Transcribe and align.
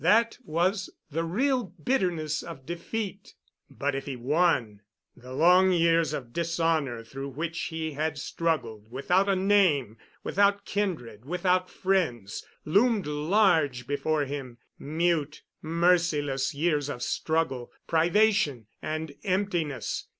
That 0.03 0.39
was 0.43 0.89
the 1.11 1.23
real 1.23 1.75
bitterness 1.83 2.41
of 2.41 2.65
defeat. 2.65 3.35
But 3.69 3.93
if 3.93 4.07
he 4.07 4.15
won? 4.15 4.81
The 5.15 5.31
long 5.31 5.71
years 5.71 6.11
of 6.11 6.33
dishonor 6.33 7.03
through 7.03 7.29
which 7.29 7.65
he 7.65 7.91
had 7.91 8.17
struggled, 8.17 8.89
without 8.91 9.29
a 9.29 9.35
name, 9.35 9.97
without 10.23 10.65
kindred, 10.65 11.23
without 11.23 11.69
friends, 11.69 12.43
loomed 12.65 13.05
large 13.05 13.85
before 13.85 14.25
him—mute, 14.25 15.43
merciless 15.61 16.55
years 16.55 16.89
of 16.89 17.03
struggle, 17.03 17.71
privation, 17.85 18.65
and 18.81 19.13
emptiness. 19.23 20.07